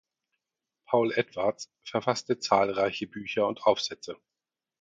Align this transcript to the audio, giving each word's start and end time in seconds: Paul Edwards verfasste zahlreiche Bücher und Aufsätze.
Paul 0.87 1.13
Edwards 1.13 1.69
verfasste 1.83 2.39
zahlreiche 2.39 3.05
Bücher 3.05 3.45
und 3.45 3.61
Aufsätze. 3.67 4.17